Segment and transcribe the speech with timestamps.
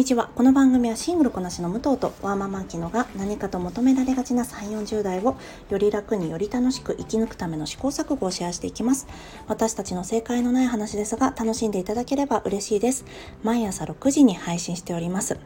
[0.00, 0.30] にちは。
[0.34, 5.36] この番組はシングルこなしの武藤とワーママンキノが何かと求められがちな3 4 0代を
[5.68, 9.06] より楽により楽しく生き抜くための試行錯誤をシェアしていきます。
[9.46, 13.04] 私たちの正解のない話ですが楽しんでいただければ嬉しいです。
[13.42, 15.38] 毎朝6時に配信しております。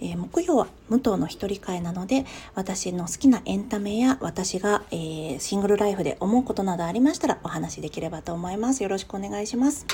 [0.00, 2.24] え、木曜は武藤の一人会なので
[2.54, 8.84] 私の好きなエンタメや私が、えー、シングルライフで思うことなどありましたらお話しできればと思います。
[8.84, 9.86] よろしくお願いします、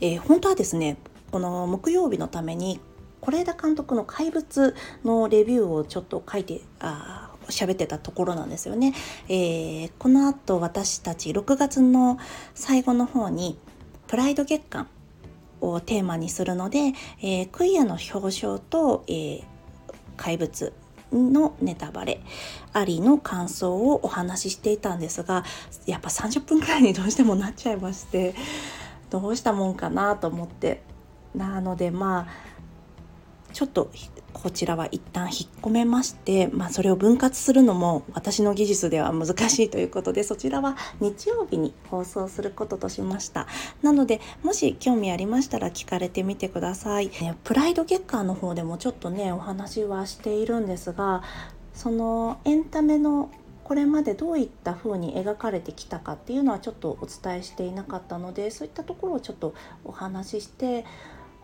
[0.00, 0.98] えー、本当はですね
[1.32, 2.78] この木曜日のために
[3.22, 8.94] 是枝監督の「怪物」のレビューをちょっと書いてあ喋ってたところなんですよね。
[9.28, 12.18] えー、この後私たち6月の
[12.54, 13.58] 最後の方に
[14.08, 14.88] 「プライド月間」
[15.60, 19.42] をテーマにするので、えー、クイアの表彰と、えー、
[20.16, 20.72] 怪物
[21.12, 22.20] のネタバレ
[22.72, 25.44] ありの感想をお話ししていたんですが
[25.86, 28.34] やっぱ30分くらいにどうしてもなっちゃいまして
[29.10, 30.82] どうしたもんかなと思って
[31.34, 32.51] なのでまあ
[33.52, 33.90] ちょっと
[34.32, 43.46] こちらは一旦引っ込めまして、まあ、それを分割するのも私の技術では難しいということでそちらは日曜日に放送することとしました。
[43.82, 51.22] なのでもし興味ありましたら聞かれてみてください、ね、プライド月間の方でもちょっとねお話はしているんですが
[51.74, 53.30] そのエンタメの
[53.64, 60.84] これまでどういった風に描かれてきたかっていうのはちょっとお伝えしていなかったのでそういったところをちょっとお話しして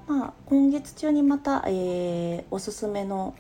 [0.09, 3.34] まあ、今月中にまた、えー、おすすめの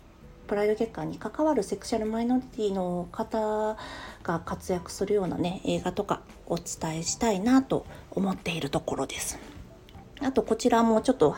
[0.46, 3.76] プライド月間に関わるセクシャルマイノリティの方
[4.22, 9.38] が活躍するようなね映画とかお伝えしたいなと思っているところです。
[10.20, 11.34] あとこちらもちょっと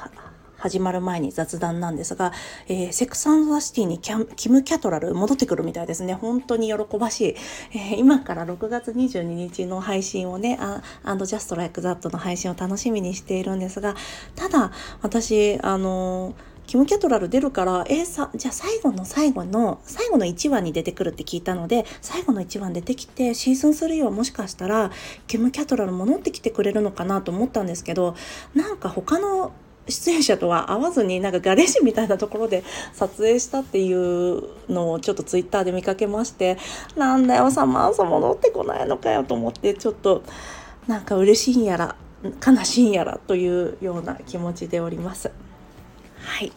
[0.61, 2.33] 始まる前に雑談なんですが、
[2.69, 6.15] えー、 Sex and the City にキム・キャトラル戻ってくるみたいですね。
[6.15, 7.37] 本当に喜ばしい。
[7.73, 10.59] えー、今から6月22日の配信をね、
[11.03, 13.97] And Just Like That の配信を楽しみにしているんですが、
[14.37, 14.71] ただ、
[15.03, 24.93] 私、あのーキム・キャトラル出るから、えー、さ、じゃあ最後の最後の、最後の1話に出てくるって聞いたので、最後の1話に出てきて、シーズン3はもしかしたら、
[25.27, 28.15] キム・キャトラル戻ってきてくれるのかなと思ったんですけど、
[28.55, 29.51] なんか他の
[29.89, 36.59] 出演者とは会わずになんかガレージみたいなところで撮影したっていうのをちょっとツイッターで見かけまして
[36.97, 40.23] なんだよサマーソ戻ってこないのかよと思ってちょっと
[40.87, 41.97] なんか嬉しいんやら
[42.47, 45.31] 悲しいんやらというような気持ちでおります。
[46.23, 46.53] はい、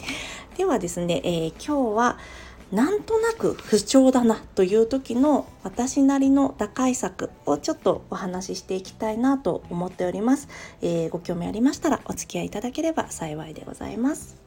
[0.58, 2.18] ではですね、えー、今日は
[2.74, 10.48] なんとなく不調だなという時の私なりの打開策をちょっとお話ししていきたいなと思っております、
[10.82, 14.42] えー、ご興味ありましたらお付き合いいただければ幸いでございます。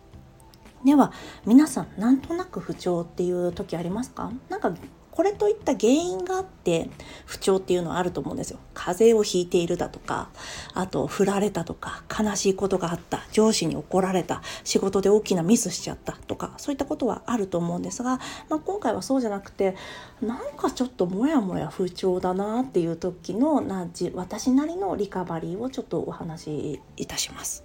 [0.85, 1.13] では
[1.47, 4.33] 皆さんなんとなく不調っていう時ありますか？
[4.49, 4.75] なんか
[5.16, 6.91] これといった原因があって
[7.25, 8.59] 不調っていうのはあると思うんですよ。
[8.75, 10.28] 風邪をひいているだとか、
[10.75, 19.75] あと振られたとか、悲しいことがあった、上司に怒られた、仕事で大きなミスしちゃったとか、そういったことはあると思うんですが、まあ、今回はそうじゃなくて、
[20.21, 27.65] なんかちょっとモヤモヤ不調だなっていう時のなじ私なりのリカバリーをちょっとお話しいたします。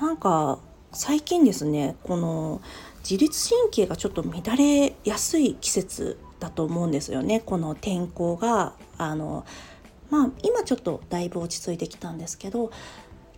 [0.00, 0.58] なんか
[0.92, 2.60] 最近ですねこの
[3.02, 9.46] 自律神経がちょっと乱れやすい季節だと思うんですよねこの天候があの
[10.10, 12.72] まあ今ちょっとだいぶ落ち着いてきたんですけど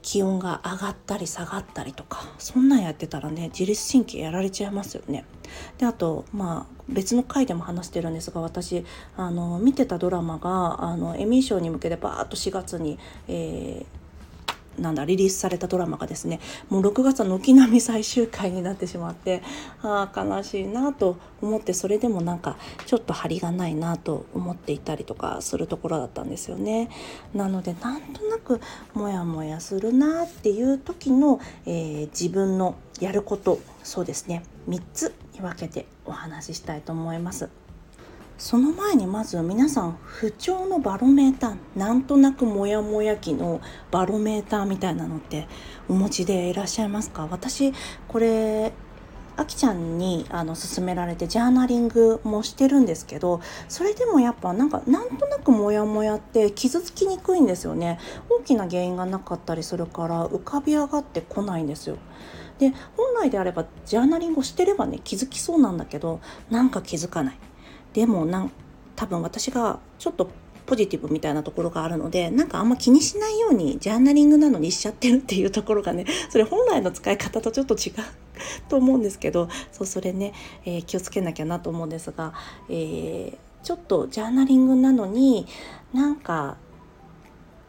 [0.01, 5.25] 気温が上がったり下がったりとかそんなんやってたらね自律神経やられちゃいますよね。
[5.79, 8.85] であとまあ別の回でも話してるんですが私
[9.17, 12.99] あの見てたドラマがあのエミー賞に向けてバーッと4月に、
[13.29, 14.04] えー
[14.79, 19.43] なんだリリースされたドラマがですねもう6月の軒並み最終回になってしまって
[19.83, 26.89] ああ悲しいなと思ってそれでもなんかちょっと張りがないなと思っていたりとかするところだったんですよね。
[27.35, 28.61] なのでなんとなく
[28.95, 37.64] モヤモヤするなっていう時の、えー、自分のやることそうですね3つに分けてお話ししたいと思います。
[38.37, 45.47] その前にまず皆さん不調のバロメーターなんとなくモヤモヤ期のバロメーターみたいなのって
[45.89, 47.27] お持ちでいらっしゃいますか？
[47.31, 47.73] 私
[48.09, 48.73] これ
[49.37, 57.99] あきちゃんにあの勧められてジャーナリングもしてるんですけどそれでもやっぱなんかなんとなくモヤモヤって傷つきにくいんですよね。
[58.29, 61.99] 大きな原因がなかったりするから浮かび上がってこないんですよ。
[62.59, 66.21] で本来であればジャーナリングをしてればね気づきそうなんだけど
[66.51, 67.39] なんか気づかない。
[67.95, 68.53] でもなん
[68.97, 70.31] 多分私がちょっと
[70.67, 77.95] ポジティブみたいなところがあるのでなんかあんま気にしないようにジャーナリングなのにしちゃってるっていうところがね それ本来の使い方とちょっと違う
[78.69, 80.33] と思うんですけどそうそれね、
[80.65, 82.33] えー、気をつけなきゃなと思うんですが、
[82.69, 85.47] えー、ちょっとジャーナリングなのに
[85.93, 86.57] なんか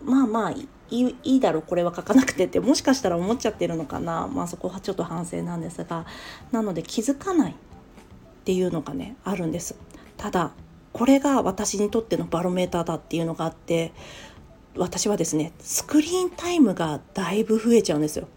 [0.03, 4.27] まあまあいいいいだろうこれは書かなくてってもしかしたら思っちゃってるのかな。
[4.27, 6.05] まあそこはちょっと反省なんですが
[6.51, 7.55] なので気づかないっ
[8.45, 9.75] ていうのがねあるんです。
[10.17, 10.51] ただ
[10.93, 13.91] これが私にとってのバロメーターだっていうのがあって
[14.77, 18.27] 私はですねスクリーンタイムがだいぶ増えちゃうんですよ。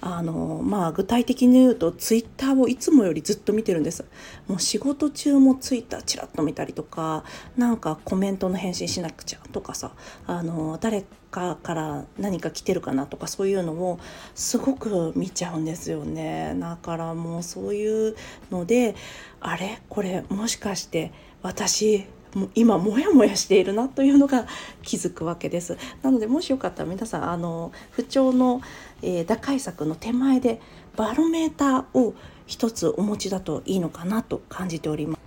[0.00, 4.04] あのまあ具体的に言うとツイッターをいつもよりずっと見てるんです。
[4.46, 7.24] もう仕事中もツイッターちらっと見たりとか
[7.56, 9.90] なんかコメントの返信しなくちゃとかさ
[10.28, 13.98] あの誰かから何か来てるかなとかそういうのを
[14.36, 16.54] すごく見ちゃうんですよね。
[16.60, 18.14] だからもうそういう
[18.52, 18.94] ので
[19.40, 19.80] あれ？
[19.88, 21.10] これもしかして
[21.42, 24.46] 私も今モヤモヤしているなというのが
[24.82, 25.76] 気づくわけです。
[26.02, 28.60] なのでもしよかったら皆さんあの不調の、
[29.02, 30.60] えー、打開策の手前で
[30.96, 32.14] バロメーターを
[32.46, 35.18] 一つお持ちだといいのかなと感じております。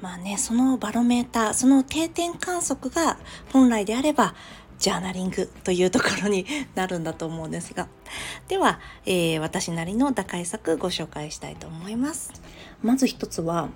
[0.00, 3.18] まあねそのバロメーターその定点観測が
[3.52, 4.34] 本来であれば
[4.78, 6.44] ジャーナリングというところに
[6.74, 7.88] なるんだと思うんですが。
[8.46, 12.32] では、えー、私なりの打開策ご紹介したいと思います。
[12.82, 13.70] まず一つは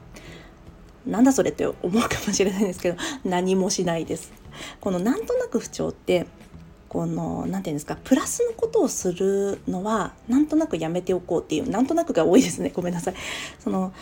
[1.07, 4.33] なんだそれって思うかもしれないんですけど何もしないです。
[4.81, 6.27] このなんとなく不調って
[6.89, 12.73] この何て言うんですかプラスのことをするのはなんとなくやめておこうっていうなんとなくが多いですね。
[12.75, 13.15] ごめんなさい。
[13.59, 13.93] その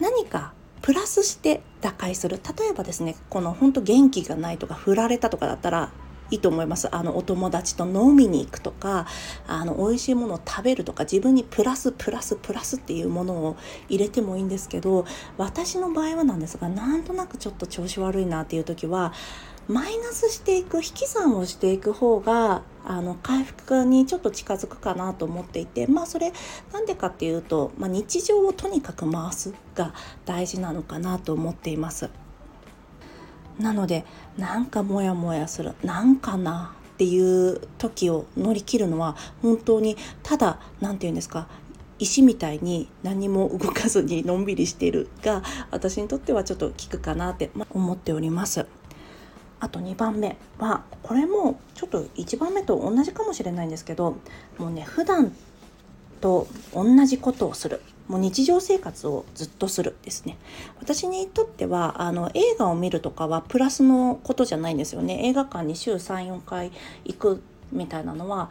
[0.00, 0.52] 何か
[0.82, 2.40] プラスして打開する。
[2.58, 5.92] 例えばですねこの本当元気がないとか振られたとかだったら
[6.30, 9.06] いいと思いますあのお友達と飲みに行くとか
[9.46, 13.56] あの美味しいものを食べるとか自分にプラスプラスプラスっていうものを
[13.88, 15.06] 入れてもいいんですけど
[15.36, 19.12] 私の場合はなんですがなんとなくちょっと調子悪いなっていう時は
[19.68, 26.32] マイナスしていく引き算をしていく方があの回復にちょっと近づくかなと思っていてまあそれ
[26.72, 29.94] なんでかっていうと、まあ、日常をとにかく回すが
[30.24, 32.10] 大事なのかなと思っています。
[33.60, 34.04] なので
[34.38, 41.48] なんかモヤモヤするなんかなっていう時を乗り切るのは本当にただ何て言うんですか
[41.98, 48.66] 石みたいに何も動かずにのんびりしているが私にとってはちょっと効くかなって思っております。
[49.60, 54.16] あと2番目はこれもちょっと1番目と同じかもしれないんですけど
[54.56, 55.36] もうね普段
[56.20, 57.80] と同じことをする。
[58.08, 60.36] もう日常生活をずっとするですね。
[60.80, 65.20] 私にとってはあの映画を見るとかはプラスのことじゃないんですよね。
[65.28, 66.72] 映画館に週34回
[67.04, 68.50] 行くみたいなのは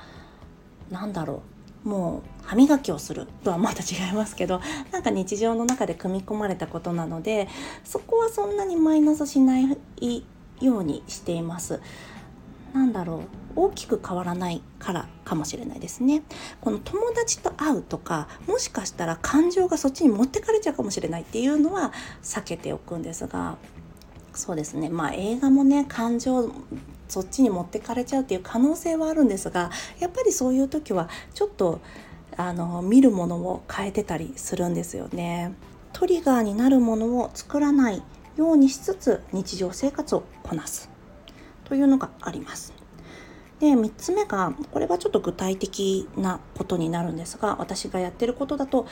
[0.89, 1.43] 何だろ
[1.85, 1.89] う。
[1.89, 4.59] もう歯磨きをするとはまた違いますけど
[4.91, 7.47] なんか日常の中で組み込まれたことなので
[7.85, 9.63] そこはそんなにマイナスしない
[10.59, 11.79] ようにしています。
[12.73, 13.19] なんだろう。
[13.55, 16.23] 大きく変わらないからかもしれないですね。
[16.61, 23.57] この友達と会うとかもしかしたら感情がそっちに持ってかれちゃうかもしれないっていうのは避けておくんですが
[24.33, 24.89] そうですね。
[24.89, 26.51] まあ映画もね感情
[27.07, 31.81] そっちに持ってかれちゃうっていう可能性はあるんですがやっぱりそういう時はちょっと
[32.37, 35.53] あの見るものを変えてたりするんですよね。
[35.91, 38.03] トリガーになるものを作らない
[38.37, 40.89] ようにしつつ日常生活をこなす。
[41.69, 42.73] というのがあります。
[43.59, 48.87] で3つ目がこれはちょっと具体的なことになるんですが私がやってることだと、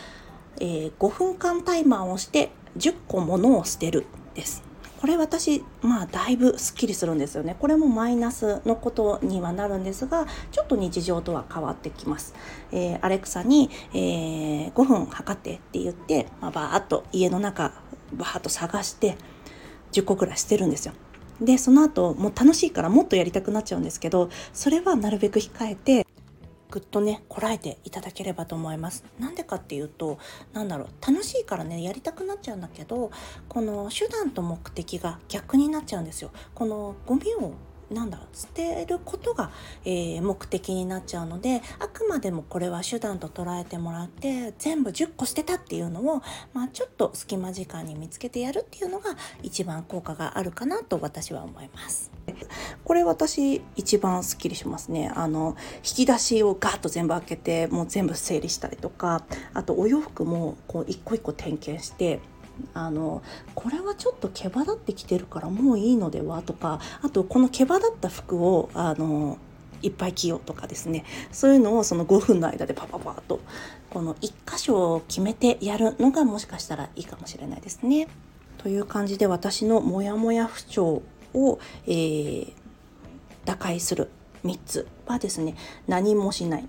[0.59, 4.67] えー、5分間タイマーをして10個物を捨てるです。
[4.99, 12.33] これ私まあだいぶすっきりするんですよねこれもマイナスのことにはなるんですがちょっと日常とは変わってきます、
[12.71, 17.73] えー、アレクサに、えー、5分測ってって言って、まあ、バーッと家の中
[18.13, 19.17] バーッと探して
[19.91, 20.93] 10個ぐらい捨てるんですよ
[21.41, 26.05] でその後もう楽しいからもっとやりたくなっちゃうんですけどそれはなるべく控えて
[26.69, 29.05] ぐっとねこらえていただければと思います。
[29.19, 30.17] なんでかっていうと
[30.53, 33.11] なんだろう楽しいからねやりたくなっちゃうんだけど
[33.47, 36.31] この手段と目的が逆になっちゃうんですよ。
[36.53, 37.53] このゴミを
[37.91, 39.51] なんだろう捨てることが、
[39.85, 46.21] えー、目的になっちゃうのであくまでもこれは手段と捉えてもらって全部10個捨てたっていうのを、
[46.53, 52.11] まあ、ちょっと隙間時間に見つけてやるっていうのが一番効果があるかなと私は思います。
[52.83, 62.19] これ私一番すっきりしますねあの引き出しをガッと全部開けてもう全部整理したりとかあとお洋服もこう一個一個点検して
[62.73, 63.21] あの
[63.55, 69.37] これはちょっと毛羽立ってきてるからもういいのではとかあとこの毛羽立った服をあの
[69.81, 71.05] いっぱい着ようとかですね。
[71.31, 73.39] そういうのをその5分の間でパパパッと
[73.89, 78.07] この1箇所を決めてやるのがもしかしたらいいかもしれないですね。
[78.57, 82.53] という感じで私のモヤモヤ不調を、えー、
[83.45, 84.09] 打開する
[84.43, 85.55] 3つはですね
[85.87, 86.67] 何もしない。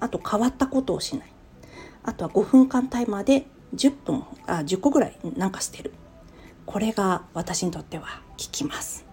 [0.00, 1.32] あと変わったことをしない。
[2.02, 5.92] あとは5分間タイマーで10分あ10個ぐらいなんか捨てる
[6.66, 9.04] これが私にとっては効きます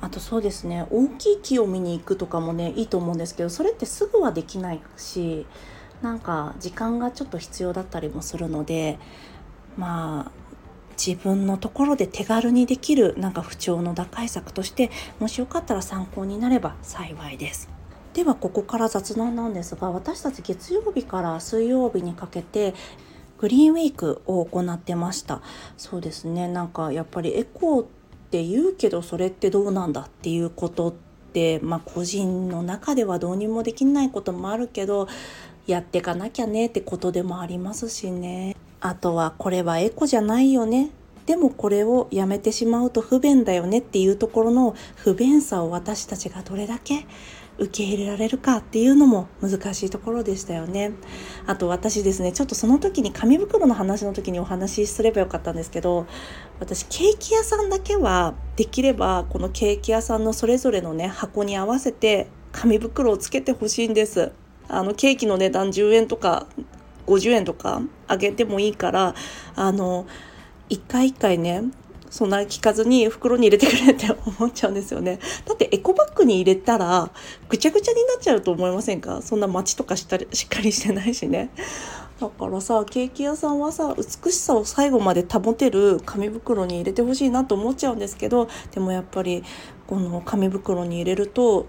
[0.00, 5.46] あとそうですね大きい木を見に行くとかもねいいと思うんですけどそれってすぐはできないし
[6.02, 8.98] なんか時間がちょっと必要だったりもするので
[9.76, 10.46] まあ
[10.96, 17.68] 自分のところで手軽にできるなんか不調の打開策としてもしよかったら参考になれば幸いです。
[18.14, 22.72] ではここから雑談なんですが私たち月曜日から水曜日にかけて
[23.38, 25.42] グリーンウィークを行ってました。
[25.76, 26.48] そうですね。
[26.48, 27.86] なんかやっぱりエコーっ
[28.30, 30.92] て言うけどそれってどうなんだっていうことっ
[31.32, 35.08] てまあ個人の中ではどうにもできないこともあるけど
[35.66, 38.56] やってかなきゃねってことでもありますしね。
[38.80, 40.90] あとはこれはエコじゃないよね。
[41.26, 47.04] でもこれをやめてしまうと不便だよねっていうところの不便さを私たちがどれだけ
[47.58, 50.92] 受け入れられるかっていうのも難しいところでしたよね。
[51.46, 56.06] あと私ですねちょっとその時に紙袋の話の時にお話しすればよかったんですけど
[56.60, 64.32] 私ケーキ屋さんだけはできればこのケーキ屋さんのそれぞれのね箱に合わせて紙袋をつけてほしいんです。
[64.68, 66.46] あのケーキの値段10円とか
[67.06, 69.14] 50円とかあげてもいいから
[69.54, 70.06] あの
[70.68, 71.62] 一回一回ね
[72.10, 74.06] そんな聞かずに袋に入れてくれって
[74.38, 75.18] 思っちゃうんですよね。
[75.44, 77.10] だってエコバッグに入れたら
[77.48, 79.22] ぐちゃぐちゃになっちゃうと思いませんか？
[79.22, 81.50] そんな街とかしたりしっかりしてないしね。
[82.20, 89.44] だからさケーキ屋さんはさ美しさを最後まで保てる紙袋に入れてほしいなと思っちゃうんですけどでもやっぱり
[89.86, 91.66] この紙袋に入れると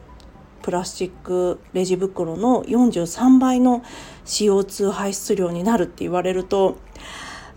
[0.62, 3.84] プラスチックレジ袋の43倍の
[4.26, 6.78] CO2 排出量になるって言われると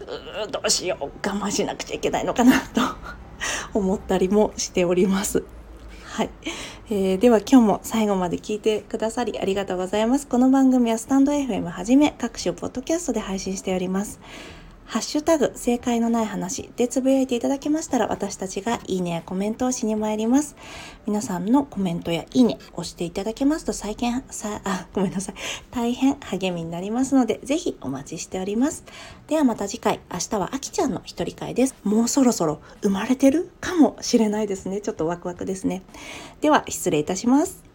[0.01, 2.81] うどうしよう我慢しなくちゃいけないのかなと
[3.79, 5.45] 思ったりもしております。
[6.05, 6.31] はい、
[6.91, 10.27] えー、では今日も最後まで聞いてくださりありがとうございます。
[10.27, 14.21] この番組はスタンド FM はじめ各種ポッドキャストで配信しております。
[14.91, 20.57] ハッシュタグ、正解のない話でつぶやいていただけましたら、私たちがいいねやコメントをしに参ります。
[21.07, 25.37] 皆さんのコメントやいいね、押していただけますと、再建、さ、あ、ごめんなさい。
[25.71, 28.83] 大変励みになりますので、ぜひお待ちしております。
[29.29, 31.77] ではまた次回、明日はあきちゃんの一人会です。
[31.85, 34.81] もうそろそろ生まれてるかもしれないですね。
[34.81, 35.85] ちょっとワクワクですね。
[36.41, 37.70] では、失礼いたします。